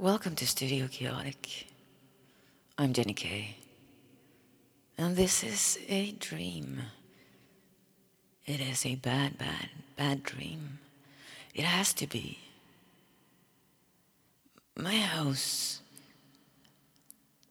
Welcome 0.00 0.34
to 0.36 0.46
Studio 0.46 0.88
Chaotic. 0.88 1.66
I'm 2.78 2.94
Jenny 2.94 3.12
K. 3.12 3.56
And 4.96 5.14
this 5.14 5.44
is 5.44 5.78
a 5.90 6.12
dream. 6.12 6.80
It 8.46 8.62
is 8.62 8.86
a 8.86 8.94
bad, 8.94 9.36
bad, 9.36 9.68
bad 9.98 10.22
dream. 10.22 10.78
It 11.54 11.64
has 11.64 11.92
to 11.92 12.06
be. 12.06 12.38
My 14.74 14.96
house 14.96 15.82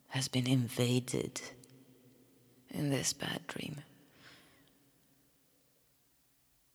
has 0.07 0.27
been 0.27 0.47
invaded 0.47 1.39
in 2.71 2.89
this 2.89 3.13
bad 3.13 3.45
dream. 3.45 3.75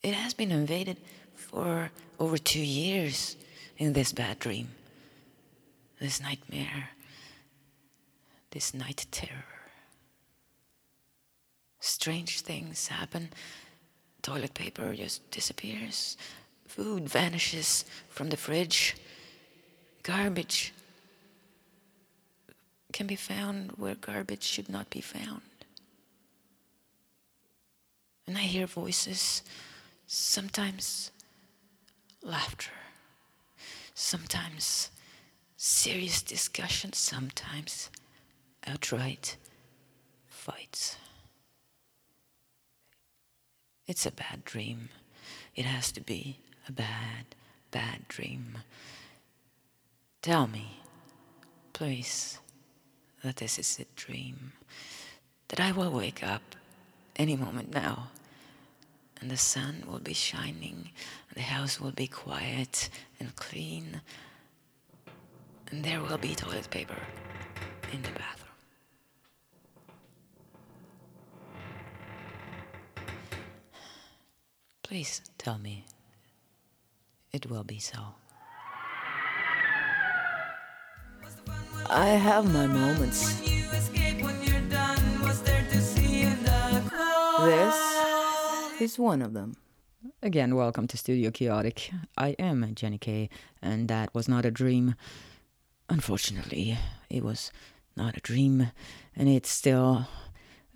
It 0.04 0.14
has 0.14 0.34
been 0.34 0.52
invaded 0.52 0.98
for 1.34 1.90
over 2.20 2.38
two 2.38 2.64
years 2.64 3.34
in 3.76 3.92
this 3.92 4.12
bad 4.12 4.38
dream 4.38 4.68
this 6.00 6.20
nightmare, 6.20 6.90
this 8.50 8.74
night 8.74 9.06
terror. 9.10 9.44
Strange 11.80 12.40
things 12.40 12.88
happen. 12.88 13.28
Toilet 14.22 14.54
paper 14.54 14.94
just 14.94 15.30
disappears. 15.30 16.16
Food 16.66 17.08
vanishes 17.08 17.84
from 18.08 18.30
the 18.30 18.36
fridge. 18.36 18.96
Garbage 20.02 20.72
can 22.92 23.06
be 23.06 23.16
found 23.16 23.72
where 23.72 23.94
garbage 23.94 24.42
should 24.42 24.68
not 24.68 24.88
be 24.88 25.00
found. 25.00 25.42
And 28.26 28.38
I 28.38 28.42
hear 28.42 28.66
voices, 28.66 29.42
sometimes 30.06 31.10
laughter, 32.22 32.70
sometimes 33.94 34.90
serious 35.56 36.22
discussion, 36.22 36.92
sometimes 36.92 37.90
outright 38.66 39.36
fights. 40.26 40.96
It's 43.86 44.06
a 44.06 44.10
bad 44.10 44.44
dream. 44.44 44.88
It 45.54 45.64
has 45.64 45.92
to 45.92 46.00
be 46.00 46.38
a 46.68 46.72
bad, 46.72 47.34
bad 47.70 48.08
dream. 48.08 48.58
Tell 50.22 50.46
me, 50.46 50.80
please, 51.72 52.38
that 53.22 53.36
this 53.36 53.58
is 53.58 53.78
a 53.78 53.84
dream, 53.96 54.52
that 55.48 55.60
I 55.60 55.72
will 55.72 55.90
wake 55.90 56.22
up 56.22 56.56
any 57.16 57.36
moment 57.36 57.72
now, 57.72 58.08
and 59.20 59.30
the 59.30 59.36
sun 59.36 59.84
will 59.86 59.98
be 59.98 60.14
shining, 60.14 60.90
and 61.28 61.36
the 61.36 61.42
house 61.42 61.80
will 61.80 61.92
be 61.92 62.06
quiet 62.06 62.88
and 63.20 63.36
clean 63.36 64.00
and 65.70 65.84
there 65.84 66.00
will 66.00 66.18
be 66.18 66.34
toilet 66.34 66.68
paper 66.70 66.96
in 67.92 68.02
the 68.02 68.10
bathroom. 68.10 68.50
Please 74.82 75.22
tell 75.38 75.58
me 75.58 75.84
it 77.32 77.50
will 77.50 77.64
be 77.64 77.78
so. 77.78 77.98
I 81.90 82.06
have 82.06 82.52
my 82.52 82.66
moments. 82.66 83.40
This 87.40 88.80
is 88.80 88.98
one 88.98 89.22
of 89.22 89.34
them. 89.34 89.56
Again, 90.22 90.54
welcome 90.54 90.86
to 90.88 90.96
Studio 90.96 91.30
Chaotic. 91.30 91.90
I 92.16 92.30
am 92.38 92.74
Jenny 92.74 92.98
K, 92.98 93.28
and 93.60 93.88
that 93.88 94.14
was 94.14 94.28
not 94.28 94.44
a 94.44 94.50
dream. 94.50 94.94
Unfortunately, 95.88 96.78
it 97.10 97.22
was 97.22 97.52
not 97.96 98.16
a 98.16 98.20
dream, 98.20 98.70
and 99.14 99.28
it's 99.28 99.50
still 99.50 100.08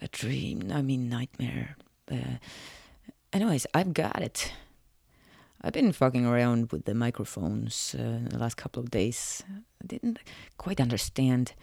a 0.01 0.09
dream. 0.09 0.71
I 0.73 0.83
mean, 0.83 1.09
nightmare. 1.09 1.77
Anyways, 3.33 3.67
I've 3.75 3.95
got 3.95 4.23
it. 4.23 4.53
I've 5.61 5.73
been 5.73 5.91
fucking 5.93 6.25
around 6.25 6.71
with 6.71 6.85
the 6.85 6.95
microphones 6.95 7.97
uh, 7.99 8.21
the 8.31 8.39
last 8.39 8.57
couple 8.57 8.81
of 8.83 8.91
days. 8.91 9.43
I 9.83 9.87
didn't 9.87 10.21
quite 10.57 10.81
understand 10.81 11.55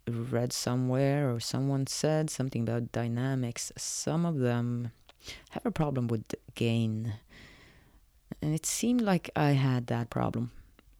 read 0.07 0.53
somewhere, 0.53 1.33
or 1.33 1.41
someone 1.41 1.87
said 1.87 2.29
something 2.31 2.63
about 2.63 2.93
dynamics. 2.93 3.73
Some 3.77 4.27
of 4.27 4.39
them 4.39 4.91
have 5.51 5.65
a 5.65 5.71
problem 5.71 6.09
with 6.09 6.35
gain. 6.55 7.15
And 8.43 8.55
it 8.55 8.67
seemed 8.67 9.01
like 9.01 9.31
I 9.35 9.53
had 9.53 9.87
that 9.87 10.11
problem. 10.11 10.51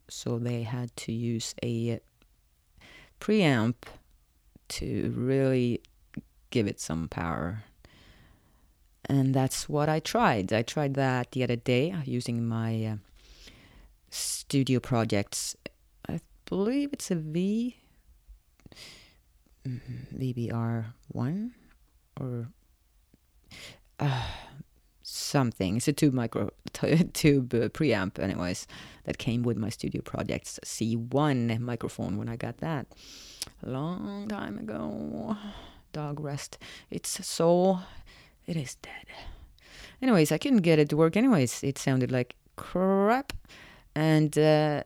So 0.09 0.39
they 0.39 0.63
had 0.63 0.95
to 0.97 1.11
use 1.11 1.53
a 1.63 1.99
preamp 3.19 3.75
to 4.67 5.13
really 5.15 5.81
give 6.49 6.67
it 6.67 6.79
some 6.79 7.07
power. 7.07 7.63
And 9.05 9.33
that's 9.33 9.69
what 9.69 9.87
I 9.87 9.99
tried. 9.99 10.51
I 10.51 10.63
tried 10.63 10.95
that 10.95 11.31
the 11.31 11.43
other 11.43 11.55
day 11.55 11.91
uh, 11.91 12.01
using 12.05 12.47
my 12.47 12.85
uh, 12.85 12.95
studio 14.09 14.79
projects. 14.79 15.55
I 16.09 16.21
believe 16.45 16.91
it's 16.93 17.11
a 17.11 17.15
V 17.15 17.75
mm-hmm, 19.67 20.17
VBR1 20.17 21.51
or 22.19 22.47
uh, 23.99 24.23
something. 25.05 25.77
It's 25.77 25.87
a 25.87 25.93
tube 25.93 26.13
micro 26.13 26.49
tube 27.13 27.53
uh, 27.53 27.69
preamp, 27.69 28.19
anyways, 28.19 28.67
that 29.03 29.17
came 29.17 29.43
with 29.43 29.57
my 29.57 29.69
studio 29.69 30.01
projects 30.01 30.59
C1 30.65 31.59
microphone 31.59 32.17
when 32.17 32.27
I 32.27 32.35
got 32.35 32.57
that 32.57 32.87
a 33.63 33.69
long 33.69 34.27
time 34.27 34.57
ago. 34.57 35.37
Dog 35.93 36.19
rest. 36.19 36.57
Its 36.89 37.25
soul, 37.25 37.79
it 38.47 38.57
is 38.57 38.75
dead. 38.75 39.05
Anyways, 40.01 40.31
I 40.31 40.37
couldn't 40.37 40.61
get 40.61 40.79
it 40.79 40.89
to 40.89 40.97
work. 40.97 41.15
Anyways, 41.15 41.63
it 41.63 41.77
sounded 41.77 42.11
like 42.11 42.35
crap, 42.57 43.31
and 43.95 44.37
uh, 44.37 44.83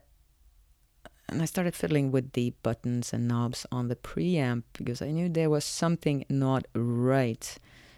and 1.28 1.42
I 1.42 1.46
started 1.46 1.76
fiddling 1.76 2.12
with 2.12 2.34
the 2.34 2.54
buttons 2.64 3.14
and 3.14 3.28
knobs 3.28 3.66
on 3.72 3.88
the 3.88 3.96
preamp 3.96 4.64
because 4.74 5.02
I 5.02 5.12
knew 5.12 5.30
there 5.30 5.50
was 5.50 5.66
something 5.66 6.26
not 6.30 6.66
right. 6.74 7.58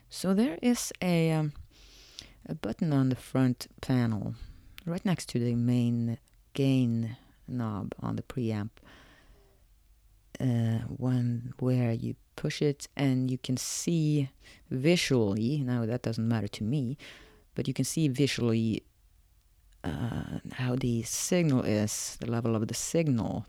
So 0.10 0.34
there 0.34 0.58
is 0.62 0.92
a 1.02 1.32
um, 1.32 1.54
a 2.48 2.56
button 2.56 2.92
on 2.94 3.10
the 3.10 3.16
front 3.16 3.68
panel, 3.82 4.36
right 4.86 5.06
next 5.06 5.30
to 5.30 5.40
the 5.40 5.56
main 5.56 6.18
gain 6.54 7.18
knob 7.48 7.94
on 8.00 8.16
the 8.16 8.24
preamp. 8.24 8.72
Uh, 10.40 10.80
one 10.88 11.54
where 11.60 11.92
you 11.92 12.16
push 12.36 12.62
it 12.62 12.88
and 12.98 13.30
you 13.30 13.38
can 13.38 13.58
see 13.58 14.30
visually. 14.72 15.62
Now 15.64 15.86
that 15.86 16.02
doesn't 16.02 16.28
matter 16.28 16.48
to 16.48 16.64
me, 16.64 16.98
but 17.54 17.68
you 17.68 17.74
can 17.74 17.86
see 17.86 18.08
visually 18.08 18.84
uh, 19.84 20.40
how 20.54 20.76
the 20.76 21.04
signal 21.04 21.64
is, 21.64 22.18
the 22.20 22.32
level 22.32 22.56
of 22.56 22.68
the 22.68 22.74
signal. 22.74 23.46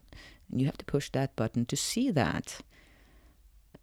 And 0.50 0.60
you 0.60 0.66
have 0.66 0.78
to 0.78 0.84
push 0.84 1.08
that 1.10 1.34
button 1.34 1.64
to 1.66 1.76
see 1.76 2.10
that. 2.10 2.60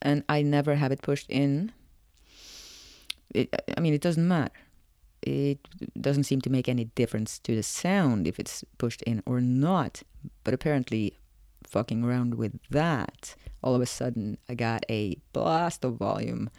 And 0.01 0.23
I 0.29 0.43
never 0.43 0.75
have 0.75 0.91
it 0.91 1.01
pushed 1.01 1.29
in. 1.29 1.71
It, 3.33 3.53
I 3.75 3.79
mean, 3.79 3.93
it 3.93 4.01
doesn't 4.01 4.27
matter 4.27 4.53
it 5.21 5.59
doesn't 5.99 6.23
seem 6.23 6.41
to 6.41 6.49
make 6.49 6.69
any 6.69 6.85
difference 6.85 7.39
to 7.39 7.55
the 7.55 7.63
sound 7.63 8.27
if 8.27 8.39
it's 8.39 8.63
pushed 8.77 9.01
in 9.03 9.21
or 9.25 9.41
not. 9.41 10.03
But 10.43 10.53
apparently, 10.53 11.17
fucking 11.65 12.03
around 12.03 12.35
with 12.35 12.59
that, 12.69 13.35
all 13.63 13.75
of 13.75 13.81
a 13.81 13.85
sudden 13.85 14.37
I 14.47 14.55
got 14.55 14.85
a 14.89 15.17
blast 15.33 15.83
of 15.85 15.95
volume. 15.95 16.49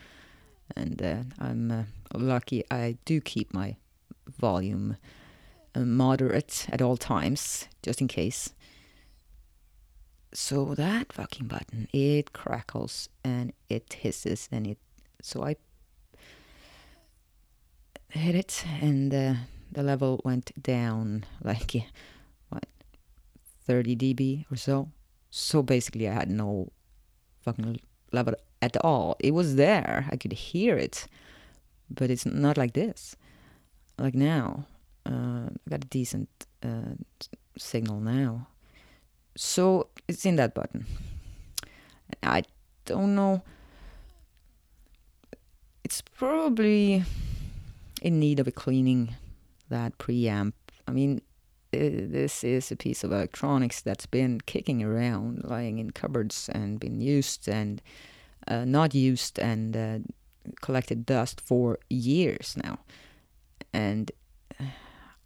And 0.77 1.03
uh, 1.03 1.23
I'm 1.39 1.71
uh, 1.71 1.83
lucky 2.15 2.65
I 2.71 2.97
do 3.05 3.21
keep 3.21 3.53
my 3.53 3.77
volume 4.39 4.97
uh, 5.75 5.81
moderate 5.81 6.67
at 6.71 6.81
all 6.81 6.97
times, 6.97 7.67
just 7.83 8.01
in 8.01 8.09
case. 8.09 8.51
So 10.33 10.75
that 10.77 11.12
fucking 11.12 11.49
button, 11.49 11.89
it 11.93 12.33
crackles 12.33 13.09
and 13.25 13.53
it 13.69 13.93
hisses 13.93 14.49
and 14.53 14.67
it. 14.67 14.79
So 15.23 15.43
I 15.43 15.57
hit 18.20 18.34
it 18.34 18.64
and 18.81 19.12
uh, 19.14 19.34
the 19.72 19.82
level 19.82 20.20
went 20.25 20.52
down 20.62 21.25
like 21.43 21.84
what 22.49 22.67
30 23.67 23.96
dB 23.96 24.44
or 24.50 24.56
so 24.56 24.88
So 25.31 25.62
basically, 25.62 26.08
I 26.08 26.12
had 26.12 26.31
no 26.31 26.72
fucking 27.43 27.81
level 28.12 28.34
at 28.61 28.76
all. 28.82 29.17
It 29.20 29.32
was 29.32 29.55
there. 29.55 30.06
I 30.11 30.17
could 30.17 30.32
hear 30.32 30.76
it, 30.76 31.06
but 31.88 32.11
it's 32.11 32.26
not 32.26 32.58
like 32.58 32.75
this. 32.75 33.17
Like 33.96 34.14
now, 34.14 34.66
uh, 35.06 35.46
I 35.55 35.70
got 35.70 35.84
a 35.84 35.88
decent 35.88 36.28
uh, 36.62 36.99
signal 37.56 38.00
now. 38.00 38.49
So 39.37 39.88
it's 40.08 40.26
in 40.26 40.34
that 40.37 40.52
button. 40.52 40.84
I 42.23 42.43
don't 42.87 43.14
know. 43.14 43.43
It's 45.84 46.02
probably 46.02 47.05
in 48.00 48.19
need 48.19 48.41
of 48.41 48.49
a 48.49 48.52
cleaning. 48.52 49.14
That 49.69 49.99
preamp. 49.99 50.55
I 50.88 50.91
mean, 50.91 51.23
this 51.70 52.43
is 52.43 52.73
a 52.73 52.76
piece 52.76 53.05
of 53.05 53.12
electronics 53.12 53.81
that's 53.81 54.06
been 54.06 54.41
kicking 54.41 54.82
around, 54.82 55.44
lying 55.44 55.79
in 55.79 55.93
cupboards 55.93 56.49
and 56.52 56.81
been 56.81 57.00
used 57.00 57.49
and 57.49 57.81
uh, 58.49 58.64
not 58.64 58.94
used 58.94 59.38
and 59.38 59.76
uh, 59.76 59.99
collected 60.61 61.06
dust 61.06 61.41
for 61.41 61.79
years 61.88 62.56
now. 62.62 62.79
And 63.73 64.11
uh, 64.58 64.64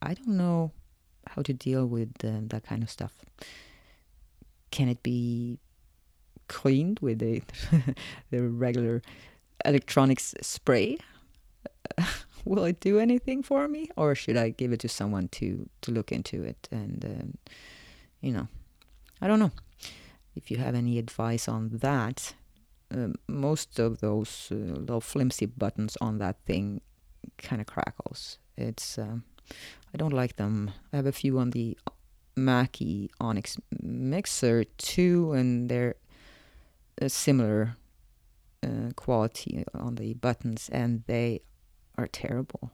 I 0.02 0.14
don't 0.14 0.36
know 0.36 0.72
how 1.28 1.42
to 1.42 1.52
deal 1.54 1.86
with 1.86 2.12
uh, 2.22 2.40
that 2.48 2.64
kind 2.64 2.82
of 2.82 2.90
stuff. 2.90 3.24
Can 4.70 4.88
it 4.88 5.02
be 5.02 5.58
cleaned 6.48 6.98
with 7.00 7.22
a 7.22 7.40
the 8.30 8.42
regular 8.42 9.00
electronics 9.64 10.34
spray? 10.42 10.98
Will 12.44 12.64
it 12.64 12.80
do 12.80 12.98
anything 12.98 13.42
for 13.42 13.68
me, 13.68 13.88
or 13.96 14.14
should 14.14 14.36
I 14.36 14.50
give 14.50 14.72
it 14.72 14.80
to 14.80 14.88
someone 14.88 15.28
to 15.28 15.68
to 15.82 15.92
look 15.92 16.12
into 16.12 16.42
it? 16.42 16.68
And 16.70 17.04
um, 17.04 17.38
you 18.20 18.32
know, 18.32 18.48
I 19.20 19.26
don't 19.26 19.38
know. 19.38 19.52
If 20.36 20.50
you 20.50 20.58
have 20.58 20.74
any 20.74 20.98
advice 20.98 21.48
on 21.48 21.70
that, 21.78 22.34
um, 22.90 23.14
most 23.28 23.78
of 23.78 24.00
those 24.00 24.48
uh, 24.50 24.54
little 24.54 25.00
flimsy 25.00 25.46
buttons 25.46 25.96
on 26.00 26.18
that 26.18 26.36
thing 26.44 26.80
kind 27.38 27.60
of 27.60 27.66
crackles. 27.66 28.38
It's 28.56 28.98
um, 28.98 29.24
I 29.92 29.96
don't 29.96 30.12
like 30.12 30.36
them. 30.36 30.70
I 30.92 30.96
have 30.96 31.06
a 31.06 31.12
few 31.12 31.38
on 31.38 31.50
the 31.50 31.78
Mackie 32.36 33.10
Onyx 33.20 33.58
mixer 33.80 34.64
too, 34.76 35.32
and 35.32 35.68
they're 35.68 35.94
a 37.00 37.08
similar 37.08 37.76
uh, 38.62 38.90
quality 38.96 39.64
on 39.74 39.96
the 39.96 40.14
buttons, 40.14 40.68
and 40.72 41.04
they 41.06 41.40
are 41.96 42.06
terrible. 42.06 42.70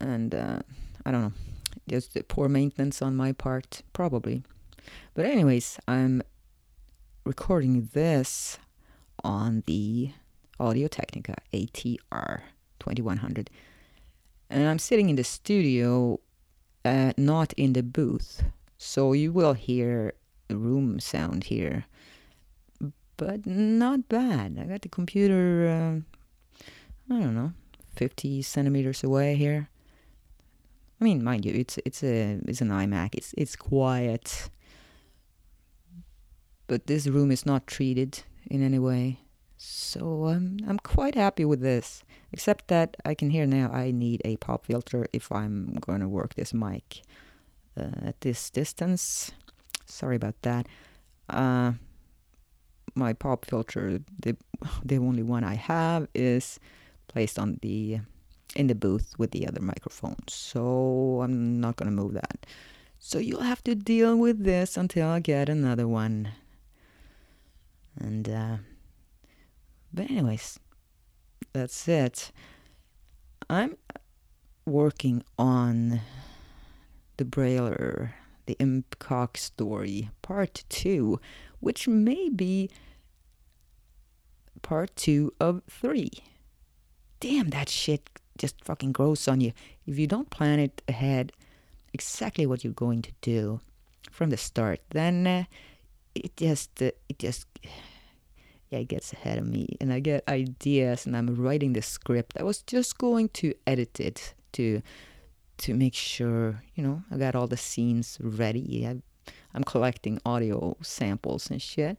And 0.00 0.34
uh, 0.34 0.60
I 1.04 1.10
don't 1.10 1.22
know, 1.22 1.32
just 1.88 2.16
poor 2.28 2.48
maintenance 2.48 3.02
on 3.02 3.16
my 3.16 3.32
part, 3.32 3.82
probably. 3.92 4.42
But 5.14 5.26
anyways, 5.26 5.78
I'm 5.86 6.22
recording 7.24 7.90
this 7.92 8.58
on 9.22 9.62
the 9.66 10.12
Audio 10.58 10.88
Technica 10.88 11.36
ATR 11.52 12.40
2100. 12.78 13.50
And 14.48 14.68
I'm 14.68 14.78
sitting 14.78 15.10
in 15.10 15.16
the 15.16 15.24
studio, 15.24 16.20
uh, 16.84 17.12
not 17.16 17.52
in 17.54 17.74
the 17.74 17.82
booth. 17.82 18.42
So 18.78 19.12
you 19.12 19.32
will 19.32 19.52
hear 19.52 20.14
room 20.48 21.00
sound 21.00 21.44
here. 21.44 21.84
But 23.16 23.46
not 23.46 24.08
bad. 24.08 24.58
I 24.58 24.64
got 24.64 24.82
the 24.82 24.88
computer, 24.88 25.68
uh, 25.68 26.18
I 27.10 27.20
don't 27.20 27.34
know, 27.34 27.52
50 27.96 28.42
centimeters 28.42 29.02
away 29.02 29.34
here. 29.34 29.68
I 31.00 31.04
mean, 31.04 31.24
mind 31.24 31.44
you, 31.44 31.52
it's 31.54 31.78
it's 31.84 32.04
a 32.04 32.38
it's 32.46 32.60
an 32.60 32.68
iMac. 32.68 33.14
It's 33.14 33.34
it's 33.36 33.56
quiet 33.56 34.50
but 36.70 36.86
this 36.86 37.08
room 37.08 37.32
is 37.32 37.44
not 37.44 37.66
treated 37.66 38.22
in 38.48 38.62
any 38.62 38.78
way. 38.78 39.18
So 39.56 40.26
um, 40.26 40.58
I'm 40.68 40.78
quite 40.78 41.16
happy 41.16 41.44
with 41.44 41.60
this, 41.60 42.04
except 42.30 42.68
that 42.68 42.96
I 43.04 43.14
can 43.14 43.30
hear 43.30 43.44
now 43.44 43.72
I 43.72 43.90
need 43.90 44.22
a 44.24 44.36
pop 44.36 44.66
filter 44.66 45.08
if 45.12 45.32
I'm 45.32 45.74
going 45.80 45.98
to 45.98 46.06
work 46.08 46.34
this 46.34 46.54
mic 46.54 47.02
uh, 47.76 48.06
at 48.06 48.20
this 48.20 48.50
distance. 48.50 49.32
Sorry 49.84 50.14
about 50.14 50.40
that. 50.42 50.68
Uh, 51.28 51.72
my 52.94 53.14
pop 53.14 53.46
filter, 53.46 53.98
the 54.16 54.36
the 54.84 54.98
only 54.98 55.24
one 55.24 55.42
I 55.42 55.54
have, 55.54 56.06
is 56.14 56.60
placed 57.10 57.38
on 57.38 57.58
the 57.62 58.00
in 58.54 58.66
the 58.66 58.74
booth 58.74 59.14
with 59.18 59.30
the 59.32 59.46
other 59.46 59.60
microphones. 59.60 60.32
So 60.32 61.20
I'm 61.22 61.60
not 61.60 61.76
gonna 61.76 61.90
move 61.90 62.14
that. 62.14 62.46
So 63.02 63.18
you'll 63.18 63.42
have 63.42 63.64
to 63.64 63.74
deal 63.74 64.14
with 64.16 64.44
this 64.44 64.76
until 64.76 65.08
I 65.08 65.20
get 65.20 65.48
another 65.48 65.88
one. 65.88 66.32
And, 67.98 68.28
uh, 68.28 68.56
but, 69.92 70.10
anyways, 70.10 70.60
that's 71.52 71.88
it. 71.88 72.30
I'm 73.48 73.76
working 74.66 75.24
on 75.38 76.02
the 77.16 77.24
Brailer, 77.24 78.10
the 78.44 78.56
Imp 78.58 78.98
Cock 78.98 79.38
story, 79.38 80.10
part 80.20 80.64
two, 80.68 81.18
which 81.58 81.88
may 81.88 82.28
be 82.28 82.70
part 84.62 84.94
two 84.94 85.32
of 85.40 85.62
three. 85.68 86.10
Damn, 87.20 87.50
that 87.50 87.68
shit 87.68 88.08
just 88.38 88.64
fucking 88.64 88.92
grows 88.92 89.28
on 89.28 89.40
you. 89.40 89.52
If 89.86 89.98
you 89.98 90.06
don't 90.06 90.30
plan 90.30 90.58
it 90.58 90.82
ahead, 90.88 91.32
exactly 91.92 92.46
what 92.46 92.64
you're 92.64 92.72
going 92.72 93.02
to 93.02 93.12
do 93.20 93.60
from 94.10 94.30
the 94.30 94.38
start, 94.38 94.80
then 94.90 95.26
uh, 95.26 95.44
it 96.14 96.36
just 96.36 96.82
uh, 96.82 96.90
it 97.08 97.18
just 97.18 97.46
yeah 98.70 98.78
it 98.78 98.88
gets 98.88 99.12
ahead 99.12 99.38
of 99.38 99.46
me. 99.46 99.76
And 99.80 99.92
i 99.92 100.00
get 100.00 100.26
ideas 100.28 101.06
and 101.06 101.16
i'm 101.16 101.34
writing 101.34 101.74
the 101.74 101.82
script. 101.82 102.36
I 102.38 102.42
was 102.42 102.62
just 102.62 102.98
going 102.98 103.28
to 103.40 103.54
edit 103.66 104.00
it 104.00 104.34
to 104.52 104.82
to 105.58 105.74
make 105.74 105.94
sure 105.94 106.62
you 106.74 106.82
know 106.82 107.02
i 107.10 107.18
got 107.18 107.34
all 107.34 107.46
the 107.46 107.56
scenes 107.56 108.18
ready. 108.20 108.86
I, 108.86 108.96
i'm 109.54 109.64
collecting 109.64 110.18
audio 110.24 110.76
samples 110.80 111.50
and 111.50 111.60
shit. 111.60 111.98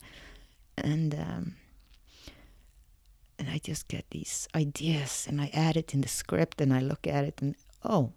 And 0.77 1.13
um 1.13 1.55
and 3.41 3.49
i 3.49 3.57
just 3.57 3.87
get 3.87 4.05
these 4.11 4.47
ideas 4.53 5.25
and 5.27 5.41
i 5.41 5.49
add 5.53 5.75
it 5.75 5.93
in 5.93 6.01
the 6.01 6.07
script 6.07 6.61
and 6.61 6.71
i 6.73 6.79
look 6.79 7.07
at 7.07 7.25
it 7.25 7.41
and 7.41 7.55
oh 7.83 8.11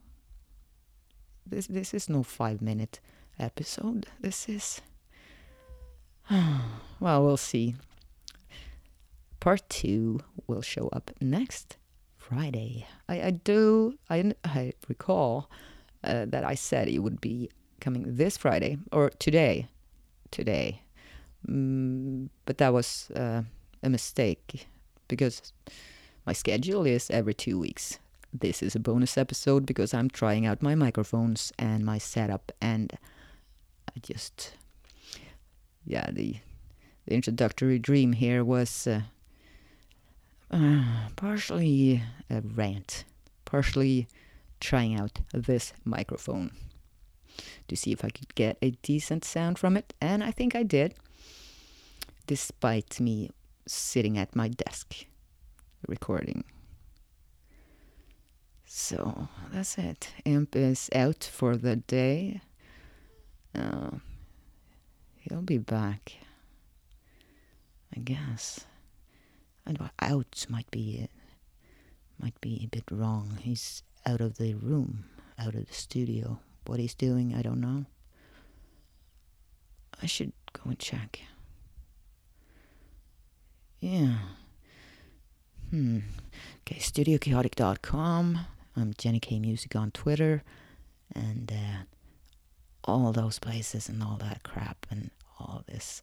this 1.47 1.67
this 1.67 1.95
is 1.95 2.09
no 2.09 2.23
five 2.23 2.61
minute 2.61 3.01
episode 3.39 4.07
this 4.21 4.49
is 4.49 4.81
well, 7.01 7.25
we'll 7.25 7.37
see. 7.37 7.75
Part 9.41 9.69
two 9.69 10.21
will 10.47 10.63
show 10.63 10.89
up 10.89 11.11
next 11.21 11.77
Friday. 12.17 12.87
I, 13.09 13.23
I 13.23 13.31
do, 13.31 13.99
I, 14.09 14.33
I 14.45 14.73
recall 14.89 15.51
uh, 16.03 16.25
that 16.27 16.45
I 16.45 16.55
said 16.55 16.89
it 16.89 17.01
would 17.01 17.21
be 17.21 17.51
coming 17.81 18.17
this 18.17 18.37
Friday 18.39 18.79
or 18.91 19.11
today. 19.11 19.69
Today. 20.31 20.83
Mm, 21.47 22.31
but 22.47 22.57
that 22.59 22.73
was 22.73 23.11
uh, 23.15 23.43
a 23.83 23.91
mistake 23.91 24.67
because 25.09 25.53
my 26.27 26.33
schedule 26.33 26.87
is 26.87 27.11
every 27.11 27.35
two 27.35 27.59
weeks. 27.59 27.99
This 28.33 28.63
is 28.63 28.75
a 28.75 28.81
bonus 28.81 29.17
episode 29.17 29.65
because 29.67 29.95
I'm 29.95 30.11
trying 30.11 30.45
out 30.47 30.63
my 30.63 30.75
microphones 30.75 31.53
and 31.59 31.85
my 31.85 31.99
setup, 31.99 32.51
and 32.61 32.93
I 33.89 34.01
just 34.01 34.55
yeah, 35.87 36.11
the 36.11 36.37
the 37.07 37.15
introductory 37.15 37.79
dream 37.79 38.15
here 38.15 38.43
was 38.43 38.87
uh, 38.87 39.03
uh, 40.51 40.85
partially 41.17 42.03
a 42.31 42.41
rant, 42.41 43.05
partially 43.45 44.09
trying 44.61 44.99
out 44.99 45.21
this 45.33 45.75
microphone 45.85 46.51
to 47.69 47.77
see 47.77 47.93
if 47.93 48.05
I 48.05 48.09
could 48.09 48.35
get 48.35 48.57
a 48.63 48.71
decent 48.83 49.25
sound 49.25 49.59
from 49.59 49.77
it, 49.77 49.93
and 50.01 50.25
I 50.25 50.31
think 50.31 50.57
I 50.57 50.63
did, 50.63 50.95
despite 52.27 52.99
me 52.99 53.31
sitting 53.67 54.19
at 54.19 54.37
my 54.37 54.49
desk 54.49 55.07
recording. 55.87 56.45
So 58.67 59.29
that's 59.53 59.79
it. 59.79 60.13
Imp 60.25 60.57
is 60.57 60.91
out 60.95 61.29
for 61.33 61.57
the 61.57 61.77
day. 61.77 62.41
Uh, 63.55 63.91
He'll 65.25 65.43
be 65.43 65.59
back. 65.59 66.19
I 67.97 68.01
guess. 68.01 68.67
And 69.65 69.79
out 70.01 70.47
might 70.51 70.71
be 70.71 71.09
might 72.21 72.39
be 72.43 72.61
a 72.65 72.69
bit 72.69 72.85
wrong. 72.91 73.39
He's 73.41 73.83
out 74.05 74.21
of 74.21 74.37
the 74.37 74.55
room, 74.55 75.05
out 75.39 75.55
of 75.55 75.67
the 75.67 75.73
studio. 75.73 76.41
What 76.67 76.79
he's 76.79 76.95
doing, 76.95 77.35
I 77.35 77.41
don't 77.41 77.61
know. 77.61 77.87
I 80.03 80.07
should 80.07 80.33
go 80.53 80.71
and 80.71 80.79
check. 80.79 81.21
Yeah. 83.85 84.17
Hmm. 85.69 85.99
Okay, 86.61 86.81
studiochaotic.com. 86.81 88.39
I'm 88.75 88.95
Jenny 88.97 89.21
K 89.21 89.39
Music 89.39 89.77
on 89.77 89.91
Twitter. 89.91 90.43
And 91.15 91.53
uh, 91.53 91.83
all 92.85 93.13
those 93.13 93.39
places 93.39 93.91
and 93.91 94.03
all 94.03 94.17
that 94.23 94.43
crap 94.43 94.87
and 94.89 95.11
all 95.39 95.65
this 95.67 96.01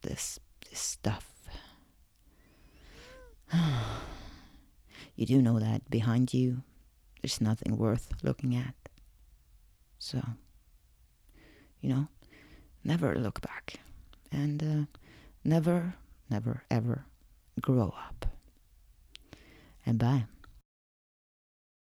this 0.00 0.40
this 0.70 0.78
stuff. 0.78 1.30
you 5.16 5.26
do 5.26 5.42
know 5.42 5.58
that 5.58 5.90
behind 5.90 6.32
you 6.32 6.62
there's 7.20 7.42
nothing 7.42 7.76
worth 7.76 8.08
looking 8.22 8.56
at. 8.56 8.74
So, 9.98 10.22
you 11.82 11.90
know, 11.90 12.08
never 12.82 13.14
look 13.16 13.42
back 13.42 13.80
and 14.32 14.62
uh, 14.62 14.86
never, 15.44 15.92
never, 16.30 16.62
ever 16.70 17.04
grow 17.60 17.94
up. 18.08 18.26
And 19.86 19.98
bye. 19.98 20.24